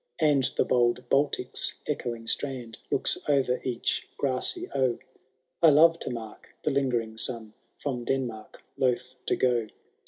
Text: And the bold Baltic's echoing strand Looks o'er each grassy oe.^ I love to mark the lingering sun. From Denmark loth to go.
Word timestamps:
And 0.17 0.45
the 0.57 0.65
bold 0.65 1.07
Baltic's 1.09 1.75
echoing 1.85 2.25
strand 2.25 2.79
Looks 2.89 3.19
o'er 3.29 3.61
each 3.63 4.07
grassy 4.17 4.67
oe.^ 4.73 4.97
I 5.61 5.69
love 5.69 5.99
to 5.99 6.09
mark 6.09 6.55
the 6.63 6.71
lingering 6.71 7.19
sun. 7.19 7.53
From 7.77 8.05
Denmark 8.05 8.63
loth 8.79 9.23
to 9.27 9.35
go. 9.35 9.67